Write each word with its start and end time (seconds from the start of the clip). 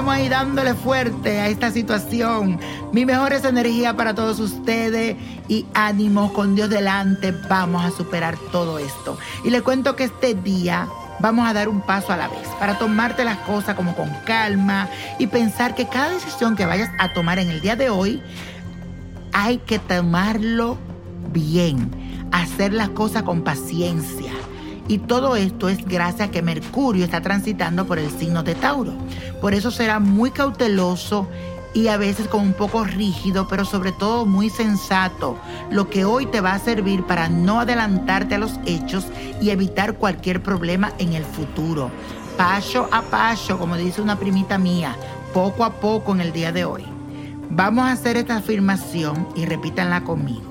Estamos 0.00 0.18
ahí 0.18 0.30
dándole 0.30 0.72
fuerte 0.72 1.40
a 1.40 1.48
esta 1.48 1.70
situación. 1.70 2.58
Mi 2.90 3.04
mejor 3.04 3.34
es 3.34 3.44
energía 3.44 3.94
para 3.98 4.14
todos 4.14 4.40
ustedes 4.40 5.14
y 5.46 5.66
ánimo 5.74 6.32
con 6.32 6.54
Dios 6.54 6.70
delante. 6.70 7.32
Vamos 7.32 7.84
a 7.84 7.90
superar 7.90 8.38
todo 8.50 8.78
esto. 8.78 9.18
Y 9.44 9.50
le 9.50 9.60
cuento 9.60 9.96
que 9.96 10.04
este 10.04 10.32
día 10.32 10.88
vamos 11.18 11.46
a 11.46 11.52
dar 11.52 11.68
un 11.68 11.82
paso 11.82 12.14
a 12.14 12.16
la 12.16 12.28
vez 12.28 12.48
para 12.58 12.78
tomarte 12.78 13.26
las 13.26 13.36
cosas 13.40 13.74
como 13.74 13.94
con 13.94 14.08
calma 14.24 14.88
y 15.18 15.26
pensar 15.26 15.74
que 15.74 15.86
cada 15.86 16.08
decisión 16.08 16.56
que 16.56 16.64
vayas 16.64 16.90
a 16.98 17.12
tomar 17.12 17.38
en 17.38 17.50
el 17.50 17.60
día 17.60 17.76
de 17.76 17.90
hoy 17.90 18.22
hay 19.34 19.58
que 19.58 19.78
tomarlo 19.78 20.78
bien, 21.30 21.90
hacer 22.32 22.72
las 22.72 22.88
cosas 22.88 23.24
con 23.24 23.42
paciencia. 23.42 24.32
Y 24.90 24.98
todo 24.98 25.36
esto 25.36 25.68
es 25.68 25.86
gracias 25.86 26.28
a 26.28 26.30
que 26.32 26.42
Mercurio 26.42 27.04
está 27.04 27.20
transitando 27.20 27.86
por 27.86 28.00
el 28.00 28.10
signo 28.10 28.42
de 28.42 28.56
Tauro. 28.56 28.92
Por 29.40 29.54
eso 29.54 29.70
será 29.70 30.00
muy 30.00 30.32
cauteloso 30.32 31.28
y 31.72 31.86
a 31.86 31.96
veces 31.96 32.26
como 32.26 32.42
un 32.42 32.54
poco 32.54 32.82
rígido, 32.82 33.46
pero 33.46 33.64
sobre 33.64 33.92
todo 33.92 34.26
muy 34.26 34.50
sensato, 34.50 35.38
lo 35.70 35.88
que 35.88 36.04
hoy 36.04 36.26
te 36.26 36.40
va 36.40 36.54
a 36.54 36.58
servir 36.58 37.04
para 37.04 37.28
no 37.28 37.60
adelantarte 37.60 38.34
a 38.34 38.38
los 38.38 38.58
hechos 38.66 39.06
y 39.40 39.50
evitar 39.50 39.94
cualquier 39.94 40.42
problema 40.42 40.92
en 40.98 41.12
el 41.12 41.24
futuro. 41.24 41.92
Paso 42.36 42.88
a 42.90 43.02
paso, 43.02 43.60
como 43.60 43.76
dice 43.76 44.02
una 44.02 44.18
primita 44.18 44.58
mía, 44.58 44.96
poco 45.32 45.62
a 45.62 45.74
poco 45.74 46.10
en 46.14 46.20
el 46.20 46.32
día 46.32 46.50
de 46.50 46.64
hoy. 46.64 46.82
Vamos 47.48 47.84
a 47.84 47.92
hacer 47.92 48.16
esta 48.16 48.38
afirmación 48.38 49.28
y 49.36 49.44
repítanla 49.44 50.02
conmigo. 50.02 50.49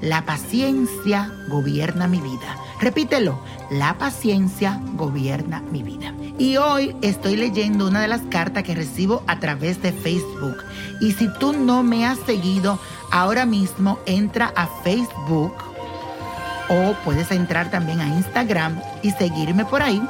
La 0.00 0.24
paciencia 0.26 1.32
gobierna 1.48 2.06
mi 2.06 2.20
vida. 2.20 2.56
Repítelo, 2.80 3.40
la 3.70 3.96
paciencia 3.96 4.80
gobierna 4.94 5.62
mi 5.72 5.82
vida. 5.82 6.12
Y 6.38 6.58
hoy 6.58 6.94
estoy 7.00 7.36
leyendo 7.36 7.88
una 7.88 8.02
de 8.02 8.08
las 8.08 8.20
cartas 8.22 8.62
que 8.62 8.74
recibo 8.74 9.22
a 9.26 9.40
través 9.40 9.80
de 9.80 9.92
Facebook. 9.92 10.58
Y 11.00 11.12
si 11.12 11.28
tú 11.40 11.54
no 11.54 11.82
me 11.82 12.06
has 12.06 12.18
seguido, 12.20 12.78
ahora 13.10 13.46
mismo 13.46 13.98
entra 14.04 14.52
a 14.54 14.66
Facebook 14.84 15.54
o 16.68 16.94
puedes 17.04 17.30
entrar 17.30 17.70
también 17.70 18.00
a 18.00 18.08
Instagram 18.08 18.80
y 19.02 19.12
seguirme 19.12 19.64
por 19.64 19.82
ahí. 19.82 20.02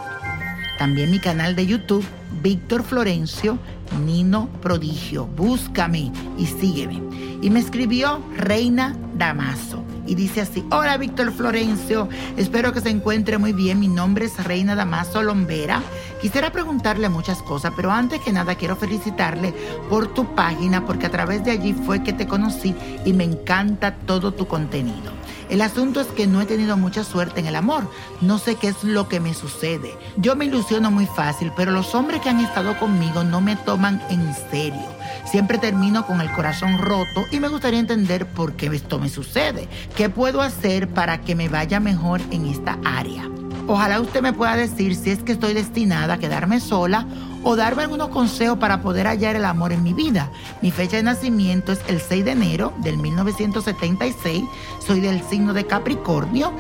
También 0.79 1.11
mi 1.11 1.21
canal 1.21 1.55
de 1.55 1.67
YouTube, 1.67 2.05
Víctor 2.43 2.83
Florencio, 2.83 3.59
Nino 4.05 4.49
Prodigio. 4.61 5.27
Búscame 5.27 6.13
y 6.39 6.47
sígueme. 6.47 7.03
Y 7.43 7.51
me 7.51 7.61
escribió 7.61 8.23
Reina 8.37 8.97
Damaso. 9.17 9.83
Y 10.07 10.15
dice 10.15 10.41
así, 10.41 10.65
hola 10.71 10.97
Víctor 10.99 11.33
Florencio, 11.33 12.09
espero 12.37 12.73
que 12.73 12.81
se 12.81 12.91
encuentre 12.91 13.39
muy 13.39 13.53
bien. 13.53 13.81
Mi 13.81 13.89
nombre 13.89 14.27
es 14.27 14.45
Reina 14.45 14.77
Damaso 14.77 15.23
Lombera. 15.23 15.83
Quisiera 16.27 16.51
preguntarle 16.51 17.09
muchas 17.09 17.41
cosas, 17.41 17.73
pero 17.77 17.93
antes 17.93 18.21
que 18.21 18.33
nada 18.33 18.57
quiero 18.57 18.75
felicitarle 18.75 19.55
por 19.89 20.13
tu 20.13 20.35
página, 20.35 20.85
porque 20.85 21.07
a 21.07 21.11
través 21.13 21.45
de 21.45 21.53
allí 21.53 21.73
fue 21.73 22.03
que 22.03 22.13
te 22.13 22.27
conocí 22.27 22.75
y 23.05 23.13
me 23.13 23.23
encanta 23.23 23.95
todo 23.95 24.35
tu 24.35 24.49
contenido. 24.49 25.13
El 25.49 25.61
asunto 25.61 26.01
es 26.01 26.09
que 26.09 26.27
no 26.27 26.41
he 26.41 26.45
tenido 26.45 26.77
mucha 26.77 27.05
suerte 27.05 27.39
en 27.39 27.47
el 27.47 27.55
amor. 27.55 27.89
No 28.23 28.39
sé 28.39 28.57
qué 28.57 28.67
es 28.67 28.83
lo 28.83 29.09
que 29.09 29.21
me 29.21 29.35
sucede. 29.35 29.95
Yo 30.17 30.35
me 30.35 30.47
ilusiono 30.47 30.91
muy 30.91 31.07
fácil, 31.07 31.53
pero 31.57 31.71
los 31.71 31.95
hombres 31.95 32.21
que 32.23 32.29
han 32.29 32.41
estado 32.41 32.77
conmigo 32.77 33.23
no 33.23 33.41
me 33.41 33.55
toman 33.55 34.03
en 34.11 34.35
serio. 34.51 34.83
Siempre 35.27 35.59
termino 35.59 36.07
con 36.07 36.21
el 36.21 36.33
corazón 36.33 36.79
roto 36.79 37.25
y 37.31 37.39
me 37.39 37.47
gustaría 37.47 37.79
entender 37.79 38.27
por 38.27 38.55
qué 38.55 38.67
esto 38.67 38.99
me 38.99 39.11
sucede. 39.11 39.69
¿Qué 39.95 40.11
puedo 40.11 40.41
hacer 40.41 40.89
para 40.89 41.21
que 41.21 41.37
me 41.37 41.49
vaya 41.49 41.79
mejor 41.79 42.21
en 42.33 42.47
esta 42.47 42.81
área? 42.85 43.31
Ojalá 43.69 44.01
usted 44.01 44.23
me 44.23 44.33
pueda 44.33 44.57
decir 44.57 44.95
si 44.95 45.11
es 45.11 45.23
que 45.25 45.33
estoy 45.33 45.53
destinada 45.53 46.15
a 46.15 46.19
quedarme 46.19 46.61
sola 46.61 47.05
o 47.43 47.57
darme 47.57 47.83
algunos 47.83 48.09
consejos 48.09 48.59
para 48.59 48.81
poder 48.81 49.07
hallar 49.07 49.35
el 49.35 49.45
amor 49.45 49.73
en 49.73 49.83
mi 49.83 49.93
vida. 49.93 50.31
Mi 50.63 50.71
fecha 50.71 50.97
de 50.97 51.03
nacimiento 51.03 51.73
es 51.73 51.81
el 51.89 52.01
6 52.01 52.25
de 52.25 52.31
enero 52.33 52.73
del 52.79 52.97
1976. 52.99 54.45
Soy 54.87 55.01
del 55.01 55.21
signo 55.23 55.53
de 55.53 55.67
Capricornio. 55.67 56.53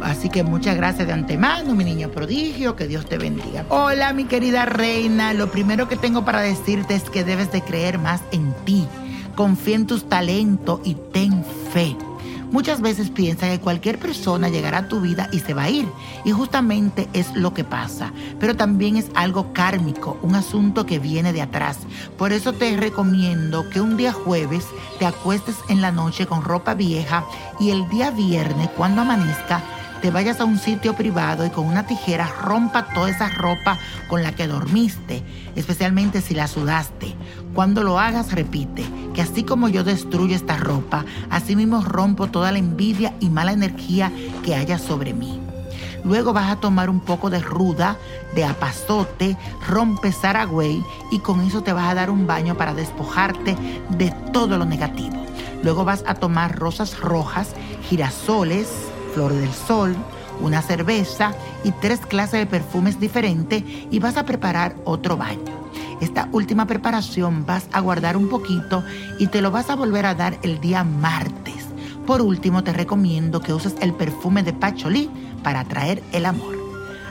Así 0.00 0.30
que 0.30 0.42
muchas 0.42 0.76
gracias 0.76 1.06
de 1.06 1.12
antemano, 1.12 1.74
mi 1.74 1.84
niño 1.84 2.08
prodigio, 2.10 2.76
que 2.76 2.86
Dios 2.86 3.04
te 3.06 3.18
bendiga. 3.18 3.66
Hola, 3.68 4.12
mi 4.12 4.24
querida 4.24 4.64
reina, 4.64 5.34
lo 5.34 5.50
primero 5.50 5.88
que 5.88 5.96
tengo 5.96 6.24
para 6.24 6.40
decirte 6.40 6.94
es 6.94 7.10
que 7.10 7.24
debes 7.24 7.52
de 7.52 7.62
creer 7.62 7.98
más 7.98 8.22
en 8.30 8.54
ti. 8.64 8.86
Confía 9.34 9.76
en 9.76 9.86
tus 9.86 10.08
talentos 10.08 10.80
y 10.84 10.94
ten 10.94 11.44
fe. 11.72 11.96
Muchas 12.50 12.80
veces 12.80 13.10
piensa 13.10 13.48
que 13.48 13.60
cualquier 13.60 13.98
persona 13.98 14.48
llegará 14.48 14.78
a 14.78 14.88
tu 14.88 15.00
vida 15.00 15.28
y 15.32 15.40
se 15.40 15.52
va 15.52 15.64
a 15.64 15.70
ir. 15.70 15.86
Y 16.24 16.30
justamente 16.30 17.08
es 17.12 17.34
lo 17.34 17.52
que 17.52 17.62
pasa. 17.62 18.12
Pero 18.40 18.56
también 18.56 18.96
es 18.96 19.10
algo 19.14 19.52
kármico, 19.52 20.18
un 20.22 20.34
asunto 20.34 20.86
que 20.86 20.98
viene 20.98 21.34
de 21.34 21.42
atrás. 21.42 21.78
Por 22.16 22.32
eso 22.32 22.54
te 22.54 22.74
recomiendo 22.76 23.68
que 23.68 23.82
un 23.82 23.98
día 23.98 24.12
jueves 24.12 24.64
te 24.98 25.04
acuestes 25.04 25.56
en 25.68 25.82
la 25.82 25.92
noche 25.92 26.26
con 26.26 26.42
ropa 26.42 26.74
vieja 26.74 27.24
y 27.60 27.70
el 27.70 27.88
día 27.90 28.10
viernes, 28.10 28.70
cuando 28.76 29.02
amanezca, 29.02 29.62
te 30.00 30.10
vayas 30.10 30.40
a 30.40 30.44
un 30.44 30.58
sitio 30.58 30.94
privado 30.94 31.44
y 31.44 31.50
con 31.50 31.66
una 31.66 31.86
tijera 31.86 32.30
rompa 32.42 32.86
toda 32.94 33.10
esa 33.10 33.28
ropa 33.28 33.78
con 34.08 34.22
la 34.22 34.32
que 34.32 34.46
dormiste, 34.46 35.22
especialmente 35.56 36.20
si 36.20 36.34
la 36.34 36.46
sudaste. 36.46 37.14
Cuando 37.54 37.82
lo 37.82 37.98
hagas, 37.98 38.32
repite 38.32 38.84
que 39.14 39.22
así 39.22 39.42
como 39.42 39.68
yo 39.68 39.82
destruyo 39.84 40.36
esta 40.36 40.56
ropa, 40.56 41.04
así 41.30 41.56
mismo 41.56 41.82
rompo 41.82 42.28
toda 42.28 42.52
la 42.52 42.58
envidia 42.58 43.14
y 43.20 43.28
mala 43.28 43.52
energía 43.52 44.12
que 44.44 44.54
haya 44.54 44.78
sobre 44.78 45.14
mí. 45.14 45.40
Luego 46.04 46.32
vas 46.32 46.50
a 46.50 46.60
tomar 46.60 46.90
un 46.90 47.00
poco 47.00 47.28
de 47.28 47.40
ruda, 47.40 47.96
de 48.34 48.44
apazote, 48.44 49.36
rompe 49.66 50.12
saragüey 50.12 50.82
y 51.10 51.18
con 51.18 51.40
eso 51.40 51.62
te 51.62 51.72
vas 51.72 51.90
a 51.90 51.94
dar 51.94 52.10
un 52.10 52.26
baño 52.26 52.56
para 52.56 52.72
despojarte 52.72 53.56
de 53.90 54.14
todo 54.32 54.58
lo 54.58 54.64
negativo. 54.64 55.16
Luego 55.64 55.84
vas 55.84 56.04
a 56.06 56.14
tomar 56.14 56.56
rosas 56.56 57.00
rojas, 57.00 57.54
girasoles, 57.88 58.68
flor 59.18 59.34
del 59.34 59.52
sol, 59.52 59.96
una 60.40 60.62
cerveza 60.62 61.32
y 61.64 61.72
tres 61.72 61.98
clases 62.06 62.38
de 62.38 62.46
perfumes 62.46 63.00
diferentes 63.00 63.64
y 63.90 63.98
vas 63.98 64.16
a 64.16 64.24
preparar 64.24 64.76
otro 64.84 65.16
baño. 65.16 65.58
Esta 66.00 66.28
última 66.30 66.66
preparación 66.66 67.44
vas 67.44 67.66
a 67.72 67.80
guardar 67.80 68.16
un 68.16 68.28
poquito 68.28 68.84
y 69.18 69.26
te 69.26 69.42
lo 69.42 69.50
vas 69.50 69.70
a 69.70 69.74
volver 69.74 70.06
a 70.06 70.14
dar 70.14 70.38
el 70.42 70.60
día 70.60 70.84
martes. 70.84 71.66
Por 72.06 72.22
último, 72.22 72.62
te 72.62 72.72
recomiendo 72.72 73.40
que 73.40 73.52
uses 73.52 73.74
el 73.80 73.92
perfume 73.92 74.44
de 74.44 74.52
Pacholí 74.52 75.10
para 75.42 75.60
atraer 75.60 76.00
el 76.12 76.24
amor. 76.24 76.56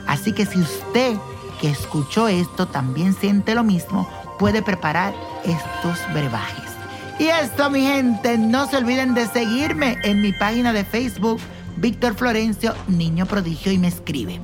Así 0.06 0.32
que 0.32 0.46
si 0.46 0.58
usted 0.58 1.14
que 1.60 1.68
escuchó 1.68 2.26
esto 2.26 2.68
también 2.68 3.12
siente 3.12 3.54
lo 3.54 3.64
mismo, 3.64 4.08
puede 4.38 4.62
preparar 4.62 5.12
estos 5.44 5.98
brebajes. 6.14 6.70
Y 7.18 7.26
esto, 7.26 7.68
mi 7.68 7.82
gente, 7.82 8.38
no 8.38 8.66
se 8.66 8.78
olviden 8.78 9.12
de 9.12 9.26
seguirme 9.26 9.98
en 10.04 10.22
mi 10.22 10.32
página 10.32 10.72
de 10.72 10.84
Facebook, 10.84 11.40
Víctor 11.80 12.14
Florencio, 12.14 12.74
Niño 12.88 13.26
Prodigio, 13.26 13.72
y 13.72 13.78
me 13.78 13.88
escribe. 13.88 14.40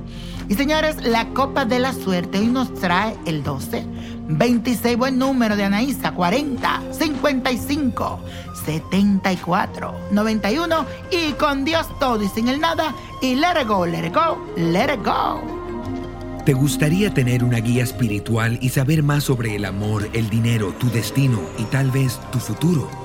Y 0.47 0.55
señores, 0.55 0.97
la 1.03 1.27
Copa 1.29 1.65
de 1.65 1.79
la 1.79 1.93
Suerte 1.93 2.39
hoy 2.39 2.47
nos 2.47 2.73
trae 2.75 3.15
el 3.25 3.43
12, 3.43 3.85
26, 4.27 4.97
buen 4.97 5.17
número 5.17 5.55
de 5.55 5.63
Anaísa, 5.63 6.11
40, 6.11 6.83
55, 6.91 8.19
74, 8.65 9.95
91 10.11 10.85
y 11.11 11.33
con 11.33 11.65
Dios 11.65 11.87
todo 11.99 12.21
y 12.23 12.27
sin 12.27 12.47
el 12.47 12.59
nada 12.59 12.93
y 13.21 13.35
let 13.35 13.61
it 13.61 13.67
go, 13.67 13.85
let 13.85 14.05
it 14.05 14.13
go, 14.13 14.37
let 14.55 14.93
it 14.93 15.03
go. 15.03 15.41
¿Te 16.45 16.53
gustaría 16.53 17.11
tener 17.11 17.43
una 17.43 17.57
guía 17.57 17.83
espiritual 17.83 18.59
y 18.61 18.69
saber 18.69 19.01
más 19.01 19.23
sobre 19.23 19.55
el 19.55 19.65
amor, 19.65 20.07
el 20.13 20.29
dinero, 20.29 20.73
tu 20.73 20.91
destino 20.91 21.39
y 21.57 21.63
tal 21.63 21.89
vez 21.89 22.19
tu 22.31 22.37
futuro? 22.37 23.04